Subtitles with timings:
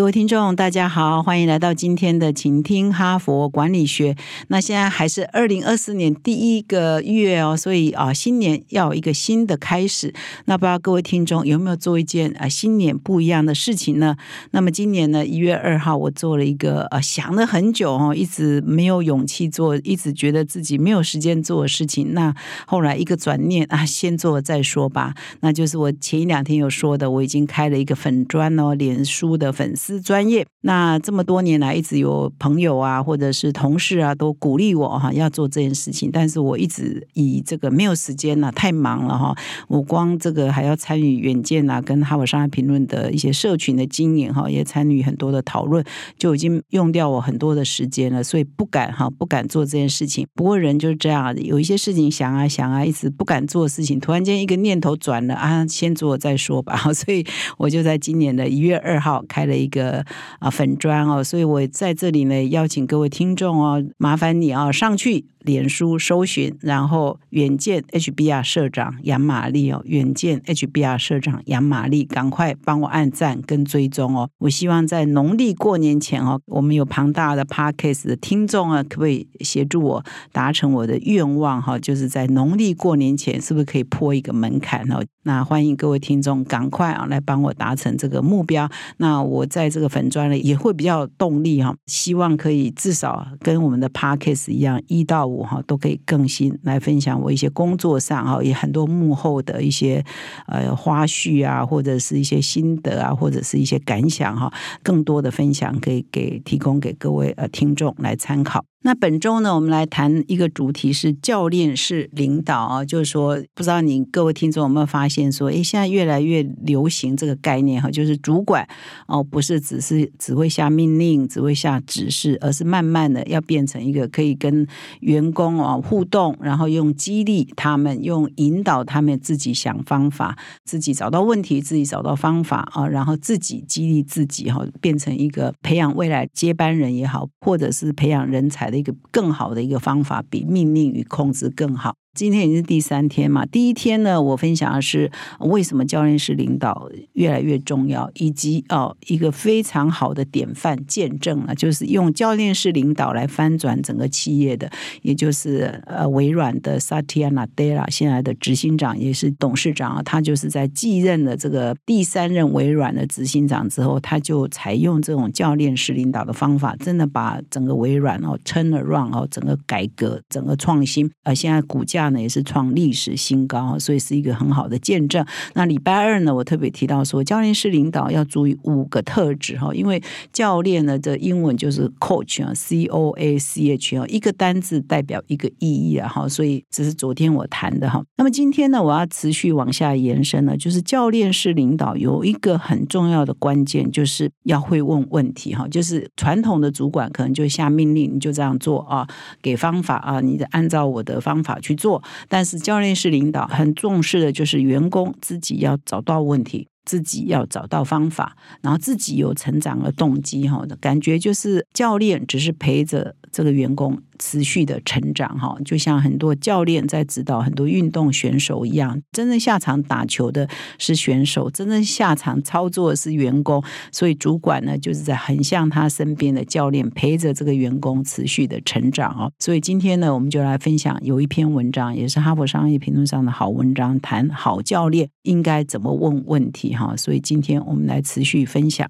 [0.00, 4.16] 各位听众，大家好，欢迎来到今天的请听哈佛管理学。
[4.48, 10.14] 那现在还是二零二四年第一个月哦，所以啊，新年要一个新的开始。
[10.46, 14.16] 那不知道各位听众有没有做一件啊新年不一样的事情呢？
[14.52, 22.14] 那么今年呢，一月二号，我做了一个呃想了很久哦，一直没有勇气做，一直觉得自己没有时间做的事情。
[22.14, 22.34] 那
[22.66, 25.12] 后来一个转念啊，先做再说吧。
[25.40, 29.89] 那就是我前一两天有说的，我已经开了一个粉砖哦，脸书的粉丝。
[29.98, 39.34] 专业，那这么多年来一直有朋友啊，或者是同事啊，都鼓励我哈要做这件事情，但是我一直以这个没有时间了，太忙了哈。
[39.68, 45.82] 我光这个还要参与远见啊，跟哈佛商业评论的一些社群的经营哈，也参与很多的讨论，
[46.18, 50.26] 就已经用掉我很多的时间了，所以不敢哈，不敢做这件事情。
[50.34, 56.76] 不过人就是这样，有一些事情想啊想啊，一直不敢做事情，突然间一个念头转了啊，先做再说吧。
[56.92, 57.24] 所以
[57.56, 60.04] 我就在今年的一月二号开了一个。
[60.38, 65.24] 啊粉砖哦，所以我在这里呢邀请各位听众哦，麻烦你啊上去。
[65.40, 74.28] 脸书搜寻，然后远见 HBR 社长杨玛丽哦，远见 HBR 社长杨玛丽，赶快帮我按赞跟追踪哦！
[74.38, 81.78] 我希望在农历过年前哦，我们有庞大的 Podcast 的听众啊，可不可以协助我达成我的愿望哈？
[81.78, 85.02] 就是在农历过年前，是不是可以破一个门槛哦？
[85.22, 88.68] 那欢迎各位听众赶快啊来帮我达成这个目标。
[88.98, 95.29] 那我在这个粉砖呢也会比较有动力哈，希望可以至少跟我们的 Podcast 一样一到。
[95.30, 100.04] 我哈都可以更新来分享我一些工作上哈也很多幕后的一些
[100.46, 108.69] 呃花絮啊或者是一些心得啊或者是一些感想哈更多的分享可以给提供给各位呃听众来参考。
[108.82, 118.66] 那本周呢，我们来谈一个主题是教练式领导啊，就是说，不知道你各位听众有没有发现，说，哎，现在越来越流行这个概念哈，就是主管
[119.06, 124.66] 哦，不是只是只会下命令、只会下指示，而是慢慢的要变成一个可以跟
[125.00, 138.69] 员工啊互动，然后用激励他们，用引导他们自己想方法，自己找到问题，自己找到方法啊，然后自己激励自己哈，变成一个培养未来接班人也好，或者是培养人才。
[138.70, 141.94] 的一个更好的一个方法，比命令与控制更好。
[142.12, 154.68] 今天已经是第三天嘛，第一天呢，我分享的是为什么教练式领导越来越重要，以及哦一个非常好的典范见证了，就是用教练式领导来翻转整个企业的，
[155.02, 171.99] 也就是呃微软的 Satya Nadella 现在的执行长也是董事长啊，他就是在继任了这个第三任微软的执行长之后，他就采用这种教练式领导的方法，真的把整个微软哦 turn around 哦整个改革整个创新，呃现在股价。
[172.00, 175.22] 价呢也是创历史新高，所以是一个很好的见证。
[175.52, 180.02] 那礼拜二呢，我特别提到说，教练式领导要注意五个特质哈，因为
[180.32, 188.02] 教练呢的英文就是 coach 啊，c o a c h 啊，一个单字代表一个意义啊哈，所以这是昨天我谈的哈。
[188.16, 195.68] 那么今天呢，我要持续往下延伸呢，就是教练式领导有一个很重要的关键，就是要会问问题哈。
[195.68, 199.06] 就是传统的主管可能就下命令，你就这样做啊，
[199.42, 201.89] 给方法啊，你按照我的方法去做。
[202.28, 214.00] 但是教练是领导很重视的就是员工自己要找到问题，自己要找到方法，然后自己有成长的动机哈感觉，就是教练只是陪着这个员工。
[214.22, 220.46] 持续的成长哈，就像很多教练在指导很多运动选手一样，真正下场打球的
[220.76, 223.64] 是选手，真正下场操作的是员工。
[223.90, 229.32] 所以主管呢，就是在很像他身边的教练，陪着这个员工持续的成长哦。
[229.38, 236.96] 所以今天呢，我们就来分享有一篇文章，也是哈佛商业评论上的好文章，谈好教练应该怎么问问题哈。
[236.96, 238.88] 所以今天我们来持续分享。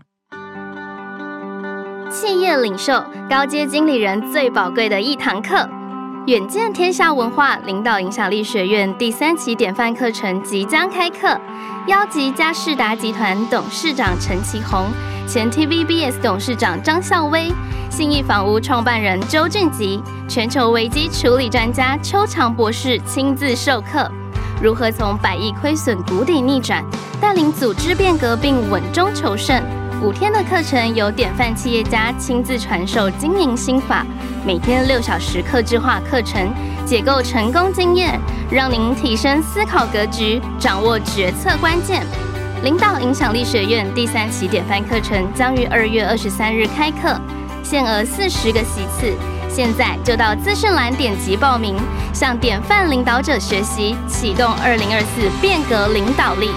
[2.11, 5.69] 企业领袖、高阶经理人最宝贵的一堂课，
[6.27, 11.41] 远见天下文化领导影响力学院第三期典范课程即将开课，
[11.87, 14.87] 邀集嘉士达集团董事长陈其宏、
[15.27, 17.53] 前 TVBS 董事长张孝威、
[17.89, 24.11] 信义房屋创办人周俊吉、全球危机处理专家邱长博士亲自授课，
[24.61, 26.85] 如何从百亿亏损谷底逆转，
[27.19, 29.63] 带领组织变革并稳中求胜。
[30.03, 34.05] 五天的课程由典范企业家亲自传授经营心法，
[34.47, 36.53] 每天六小时客制化课程，
[36.85, 38.21] 解构成功经验，
[38.51, 42.05] 让您提升思考格局，掌握决策关键。
[42.63, 47.19] 领导影响力学院第三期典范课程将于二月二十三日开课，
[47.63, 49.15] 限额四十个席次。
[49.53, 51.77] 现在就到资讯栏点击报名，
[52.15, 56.51] 向典范领导者学习，启动二零二四变革领导力。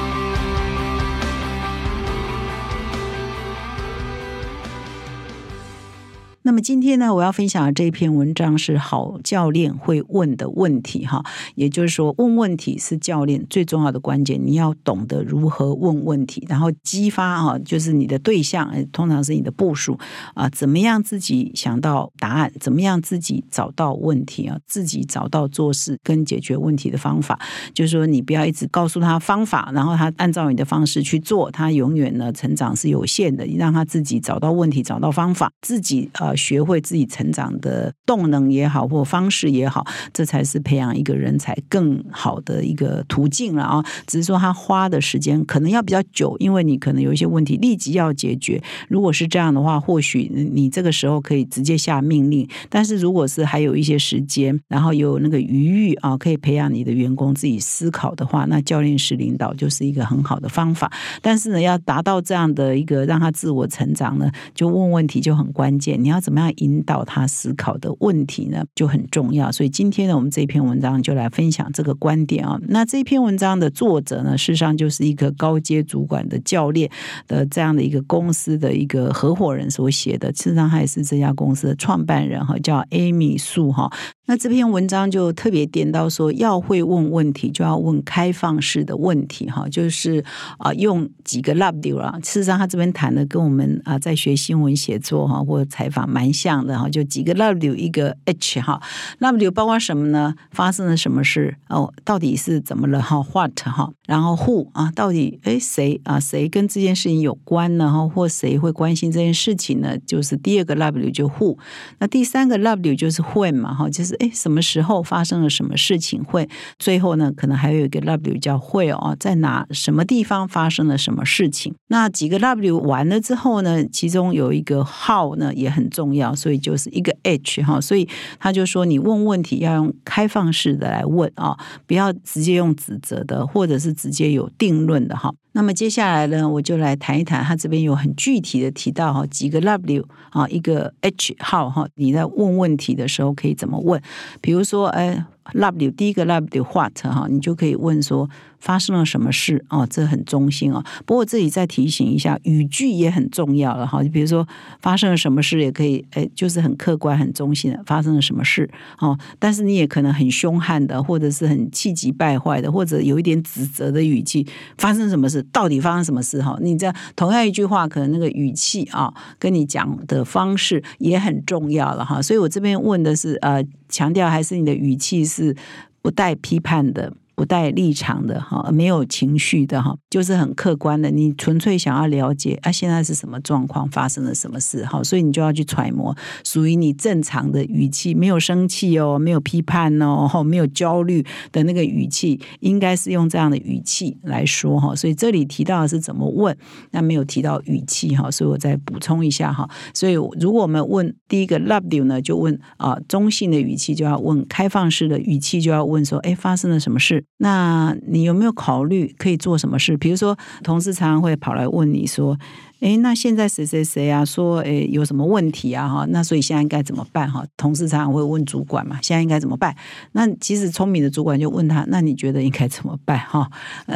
[6.46, 11.24] 那么今天呢，我要分享的这篇文章是好教练会问的问题哈，
[11.56, 19.98] 也就是说，问问题是教练最重要的关键，你要懂得如何问问题，然后激发啊，就是你的对象，通常是你的部署
[20.34, 27.40] 啊，怎么样自己想到答案，怎么样自己找到问题啊，自己找到做事跟解决问题的方法，
[27.74, 43.86] 就是说，你不要一直告诉他方法，然后他按照你的方式去做，他永远呢成长是有限的，你让他自己找到问题，找到方法，自己呃学会自己成长的动能也好，或方式也好，这才是培养一个人才更好的一个途径了啊！
[44.08, 48.62] 只是说他花的时间可能要比较久，因为你可能有一些问题立即要解决。
[48.90, 52.48] 如果是这样的话，或许你这个时候可以直接下命令。
[52.70, 60.92] 但是如果是还有一些时间，然后有那个余裕啊，可以培养你的员工自己思考的话，那教练式领导就是一个很好的方法。
[61.22, 66.04] 但是呢，要达到这样的一个让他自我成长呢，就问问题就很关键。
[66.04, 66.23] 你要。
[66.24, 68.64] 怎么样引导他思考的问题呢？
[68.74, 69.52] 就很重要。
[69.52, 72.58] 所以今天呢，我们这篇文章就来分享这个观点啊。
[72.70, 76.90] 那这篇文章的作者呢，事实上就是一个高阶主管的教练
[77.28, 80.32] 的这样的一个公司的一个合伙人所写的。
[80.32, 83.92] 事实上，他也是这家公司的创办人哈，叫 Amy 素哈。
[84.26, 90.24] 那这篇文章就特别点到说，要会问问题，就要问开放式的问题哈，就是
[90.58, 92.18] 啊，用几个 W 啊。
[92.24, 98.82] 事实上，他这边谈的跟我们啊在学新闻写作哈或者采访蛮像的哈，就几个 W 一个 H 哈
[99.20, 100.34] ，W 包括什么呢？
[100.52, 101.94] 发生了什么事哦？
[102.06, 103.92] 到底是怎么了哈？What 哈？
[104.08, 104.90] 然后 Who 啊？
[104.96, 106.18] 到底哎谁啊？
[106.18, 107.92] 谁跟这件事情有关呢？
[107.92, 109.98] 哈，或谁会关心这件事情呢？
[109.98, 111.58] 就是第二个 W 就 Who，
[112.00, 114.13] 那第三个 W 就是 When 嘛哈，就是。
[114.20, 116.24] 哎，什么时候发生了什么事情？
[116.24, 116.48] 会
[116.80, 117.32] 最后呢？
[117.36, 121.74] 可能还有一个 W 叫会哦，在哪什么地方发生了什么事情？
[121.88, 123.84] 那几个 W 完了之后呢？
[123.86, 127.80] 其中有一个 How 呢也很重要，所以就是一个 H 哈。
[127.80, 128.08] 所以
[128.40, 135.34] 他就说，你问问题要用开放式的来问啊，不要直接用指责的，或者是直接有定论的哈。
[135.56, 144.02] 那么接下来呢，我就来谈一谈，他这边有很具体的提到哈，几个 W 啊，一个 H 号哈，你在问问题的时候可以怎么问？
[144.42, 145.92] 比如说，哎，love you。
[145.92, 146.94] 第一个 love you，what？
[147.04, 148.30] 哈，你就可以问说。
[148.64, 150.82] 发生了什么事哦，这很中心哦。
[151.06, 154.02] 不过这里再提醒一下，语句也很重要了哈。
[154.02, 154.48] 你比如说
[154.80, 158.70] 发生了什么事，也可以哎，就是很客观、很中心的发生了什么事
[159.00, 159.18] 哦。
[159.38, 164.48] 但是你也可能很凶悍的，或者是很气急败坏的，或者有一点指责的语气。
[164.78, 165.44] 发生什么事？
[165.52, 166.42] 到底发生什么事？
[166.42, 172.22] 哈，你这样同样一句话，可能那个语气啊，跟你讲的方式也很重要了哈。
[172.22, 175.24] 所以我这边问的是呃，强调还是你的语气。
[175.24, 175.56] 是
[176.02, 177.14] 不带批判的。
[177.44, 181.12] 不带立场的哈，没有情绪的哈，就是很客观的。
[181.12, 194.96] 你纯粹想要了解啊，现在是什么状况，发生了什么事哈，所以你就要去揣摩属于你正常的语气，没有生气哦，没有批判哦，没有焦虑的那个语气，应该是用这样的语气来说哈。
[194.96, 196.58] 所以这里提到的是怎么问，
[196.92, 199.70] 那没有提到语气哈，所以我再补充一下哈。
[199.94, 207.26] 所以如果我们问第一个 love you 呢，就问啊中性的语气就要问，开放式的语气就要问说，哎，发生了什么事？
[207.38, 209.98] 那你有没有考虑可以做什么事？
[209.98, 212.38] 比如说，同事常常会跑来问你说。
[212.84, 214.26] 哎，那现在谁谁谁啊？
[214.26, 215.88] 说哎有什么问题啊？
[215.88, 217.32] 哈，那所以现在应该怎么办？
[217.32, 219.74] 哈，同事常常会问主管嘛，现在应该怎么办？
[220.12, 223.18] 那其实聪明的主管就问他，那你觉得应该怎么办？
[223.20, 223.50] 哈，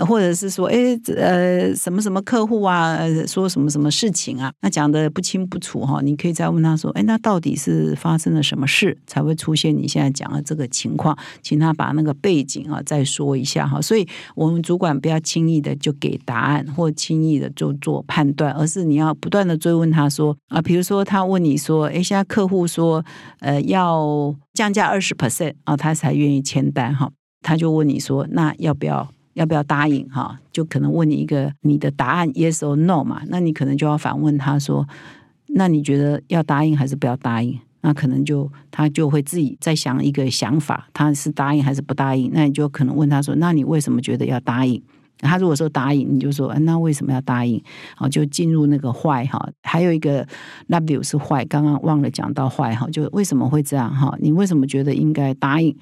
[0.08, 4.54] 或者是说，哎呃什么什么客户啊，说什么什么事情啊？
[4.62, 11.14] 那讲的不清不楚哈，你可以再问他说，哎，那到底是发生了什么事才会出现你现在讲的这个情况？
[11.42, 13.82] 请他把那个背景啊再说一下哈。
[13.82, 18.77] 所以我们主管不要轻易的就给答案，或轻易的就做判断，而是。
[18.78, 23.04] 是你要不断的追问他说啊，比如说他问你说，哎，现在客户说
[23.40, 27.10] 呃要降价二十 percent 啊，他才愿意签单哈，
[27.42, 30.40] 他就问你说，那要不要要不要答应哈？
[30.52, 34.88] 就可能问你一个你的答案 yes or no 嘛，那你可能就要反问他说，
[35.48, 37.60] 那你觉得要答应还是不要答应？
[37.82, 42.30] 那可能就他就会自己在想一个想法，他是答应还是不答应？
[42.34, 44.82] 那你就可能问他说，那你为什么觉得要答应？
[45.20, 47.62] 他如果说答应，你就说，那为什么要答应？
[47.96, 49.50] 好，就进入那个坏哈。
[49.64, 50.28] 还有一个
[50.68, 54.16] W 是坏，刚刚忘了讲到坏哈，就为什么会这样哈？
[54.20, 55.76] 你为什么觉得应该答应？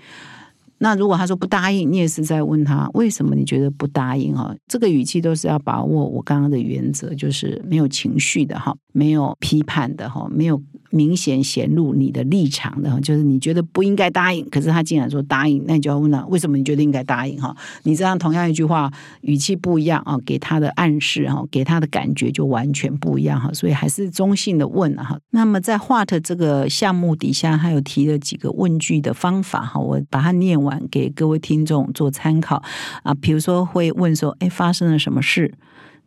[0.77, 4.53] 那如果他说不答应，你也是在问他为什么你觉得不答应哈？
[4.67, 10.61] 这个语气都是要把握我刚刚的原则，就是没有情绪的哈，没有批判的哈，没有。
[10.95, 17.53] 明显显露你的立场的，就是你觉得不应该答应，可是他竟然说答应，那你就要问他为什么你觉得应该答应哈？
[17.83, 23.51] 你这样同样一句话，语气不一样啊，给他的暗示哈，给他的感觉就完全不一样哈。
[23.51, 25.19] 所以还是中性的问哈。
[25.31, 32.63] 那么在画的这个项目底下，还有提了几个问句的方法哈，我把它念完给各位听众做参考
[33.03, 33.13] 啊。
[33.15, 35.53] 比如说会问说，哎，发生了什么事？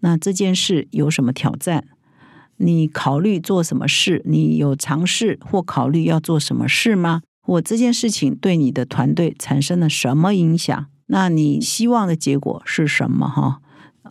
[0.00, 1.85] 那这件事有什么挑战？
[2.59, 4.23] 你考虑做什么事？
[4.25, 7.23] 你有尝试或考虑要做什么事吗？
[7.47, 10.87] 我这件事情对你的团队产生了什么影响？
[11.07, 13.27] 那你希望的结果是什么？
[13.27, 13.61] 哈，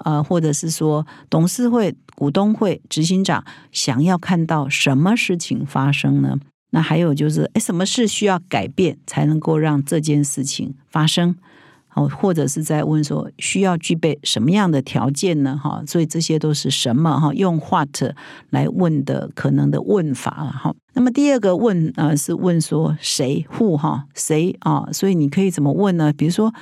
[0.04, 6.40] 呃，或者是说董事会、股东会、执行长想要看到什么事情发生呢？
[6.72, 11.36] 那还有就是，哎，什么事需要改变才能够让这件事情发生？
[11.98, 15.60] 哦，或者是在问说需要具备什么样的条件呢？
[15.62, 17.34] 哈，所以这些都是什么哈？
[17.34, 17.90] 用 what
[18.52, 20.76] 来问的可能的问法了哈。
[20.94, 24.88] 那么第二个问呃是问说谁 who 哈谁啊？
[24.94, 26.14] 所以你可以怎么问呢？
[26.14, 26.54] 比如说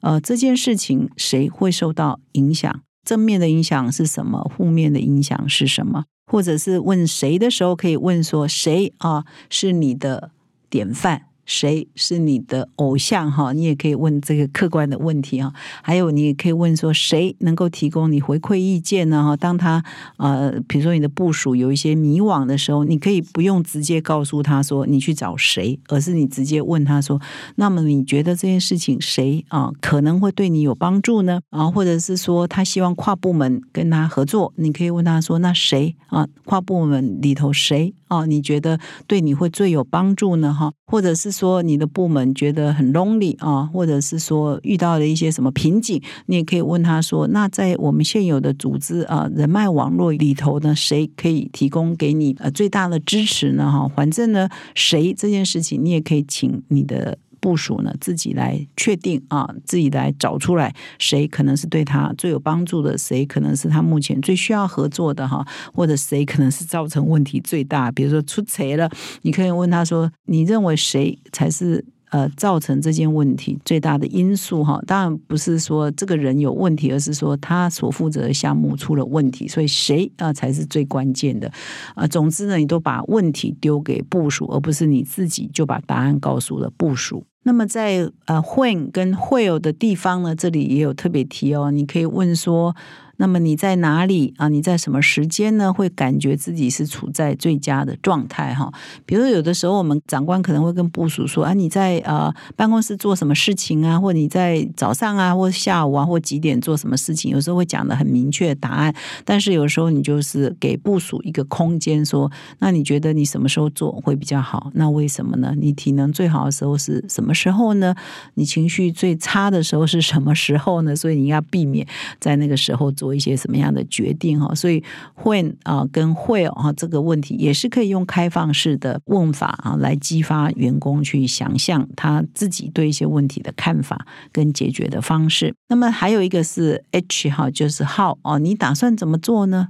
[0.00, 2.80] 呃这件事情谁会受到影响？
[3.04, 4.48] 正面的影响是什么？
[4.56, 6.04] 负面的影响是什么？
[6.30, 10.30] 或者是问谁的时候可以问说谁啊是你的
[10.70, 11.22] 典范？
[11.46, 13.30] 谁是你的偶像？
[13.30, 15.52] 哈，你也可以问这个客观的问题哈。
[15.82, 19.22] 还有，你也可以问说，谁能够提供你回馈意见呢？
[19.22, 19.82] 哈，当他
[20.16, 27.20] 呃，比如说你的部署有一些迷惘的时候，你可以不用直接告诉他说你去找谁，而是你直接问他说，
[27.56, 31.40] 那么你觉得这件事情谁啊可能会对你有帮助呢？
[31.50, 36.26] 啊，或者是说他希望跨部门跟他合作，你可以问他说，那谁啊？
[36.44, 37.94] 跨部门里头谁？
[38.08, 40.52] 啊，你觉得对你会最有帮助呢？
[40.52, 53.70] 哈，或者是说你的部门觉得很 lonely 啊，或者是说遇到了一些什么瓶颈，你也可以问他说：那在我们现有的组织啊人脉网络里头呢，谁可以提供给你呃最大的支持呢？
[53.70, 57.18] 哈，反正呢，谁这件事情你也可以请你的。
[57.44, 74.80] 部署呢，自己来确定啊，自己来找出来谁可能是对他最有帮助的，谁可能是他目前最需要合作的哈，或者谁可能是造成问题最大，比如说出贼了，你可以问他说，你认为谁才是呃造成这件问题最大的因素哈？
[74.86, 81.52] 当然不是说这个人有问题，而是说他所负责的项目出了问题，所以谁啊才是最关键的
[81.94, 82.06] 啊？
[82.06, 87.26] 总之呢，你都把问题丢给部署，而不是你自己就把答案告诉了部署。
[87.44, 92.74] 那么在呃 when 跟 where 的地方呢，这里也有特别提哦，你可以问说。
[93.16, 94.48] 那么你在哪里啊？
[94.48, 95.72] 你在什么时间呢？
[95.72, 98.72] 会感觉自己是处在最佳的状态哈？
[99.06, 103.98] 比如有的时候，我们长官可能会跟部署说：“啊，你在呃办公室做什么事情啊？
[104.00, 108.94] 或你在早上啊，或下午啊，或几点做什么事情？”有时候会讲的很明确答案，
[109.24, 114.70] 但是有时候你就是给部署一个空间，说：“那你觉得你什么时候做会比较好？
[114.74, 115.54] 那为什么呢？
[115.56, 117.94] 你体能最好的时候是什么时候呢？
[118.34, 120.96] 你情绪最差的时候是什么时候呢？
[120.96, 121.86] 所以你要避免
[122.18, 124.54] 在那个时候做。”做一些什么样的决定哈？
[124.54, 124.82] 所以
[125.22, 135.54] when 啊跟 where 啊这个问题也是可以用开放式的问法啊来激发员工去想象他自己对一些问题的看法跟解决的方式。
[135.68, 139.68] 那么还有一个是 h 哈，就是 how 哦，你打算怎么做呢？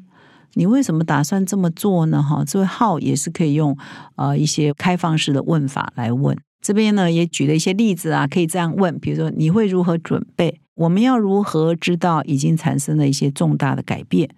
[0.52, 2.22] 你为什么打算这么做呢？
[2.22, 3.76] 哈，这位 how 也是可以用
[4.14, 6.38] 呃一些开放式的问法来问。
[6.62, 10.60] 这边呢也举了一些例子啊，可以这样问，比如说你会如何准备？
[10.74, 14.30] 我们要如何知道已经产生了一些重大的改变？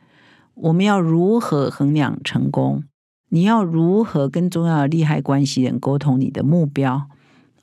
[0.54, 2.84] 我们要如何衡量成功？
[3.30, 7.08] 你要如何跟重要的利害关系人沟通你的目标？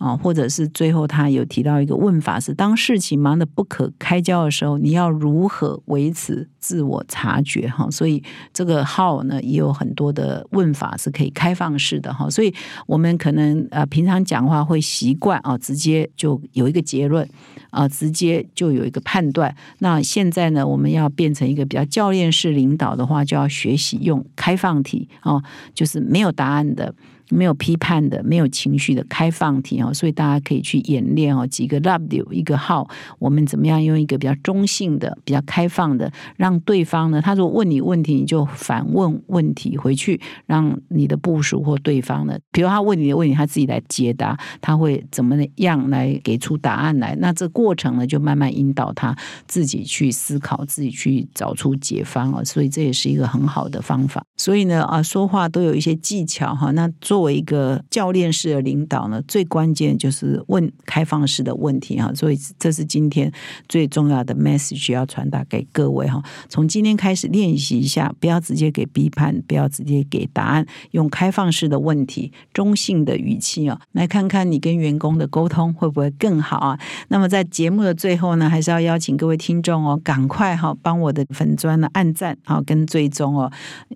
[0.03, 7.69] 啊，或者是最后他有提到一个问法是：当事情忙得不可开交的时候，你要如何维持自我察觉？
[7.69, 12.29] 哈，所以这个 how 呢也有很多的问法是可以开放式的哈。
[12.29, 12.53] 所以
[12.85, 17.25] 我们可能呃平常讲话会习惯啊，直接就有一个结论
[17.69, 19.55] 啊，直接就有一个判断。
[19.79, 25.41] 那现在呢，我们要变成一个比较教练式领导的话，就要学习用开放题啊，
[25.73, 26.93] 就是没有答案的。
[27.33, 31.45] 没有批判的、没有情绪的开放题哦，所以大家可以去演练哦。
[31.47, 32.87] 几个 W 一个号，
[33.19, 37.21] 我们怎么样用一个比较中性的、比较开放的，让对方呢？
[37.21, 47.15] 他如果问你问题，你就反问问题回去，让你的部署或对方呢，比如他问你的问题，他自己来解答，他会怎么样来给出答案来？
[47.19, 49.15] 那这过程呢，就慢慢引导他
[49.47, 52.43] 自己去思考，自己去找出解方哦。
[52.43, 54.23] 所以这也是一个很好的方法。
[54.37, 56.71] 所以呢，啊，说话都有一些技巧哈。
[56.71, 62.11] 那做作为一个教练式的领导呢，最关键就是问开放式的问题哈。
[62.13, 63.31] 所以这是今天
[63.69, 66.21] 最重要的 message 要传达给各位哈。
[66.49, 76.77] 从今天开始练习一下，不要直接给批判，不要直接给答案，用开放式的问题、中性的语气哦，来看看你跟员工的沟通会不会更好啊。
[77.07, 83.49] 那么在节目的最后呢，还是要邀请各位听众哦，赶快哈帮我的粉砖呢按赞啊跟追踪哦。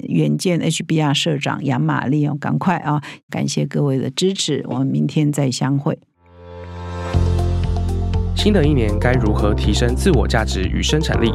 [0.08, 3.04] 远见 HBR 社长杨玛丽哦，赶快啊！
[3.30, 5.98] 感谢各位的支持，我们明天再相会。
[8.36, 11.34] 新的一年该如何提升自我价值与生产力？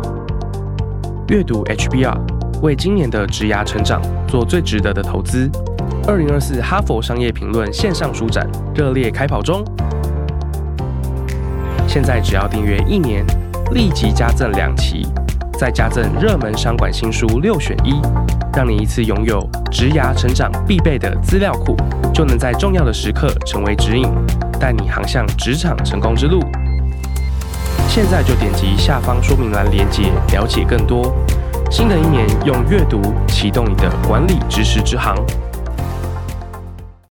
[1.28, 2.16] 阅读 HBR，
[2.62, 5.50] 为今年的职涯成长做最值得的投资。
[6.06, 9.64] 二零二四哈佛商业评论线上书展热烈开跑中，
[11.86, 13.24] 现在只要订阅一年，
[13.72, 15.06] 立即加赠两期。
[15.58, 18.00] 再加赠热门商管新书六选一，
[18.54, 21.74] 让你一次拥有职涯成长必备的资料库，
[22.12, 24.06] 就能在重要的时刻成为指引，
[24.60, 26.40] 带你航向职场成功之路。
[27.88, 31.14] 现在就点击下方说明栏链接，了解更多。
[31.70, 35.16] 新的一年，用阅读启动你的管理知识之航。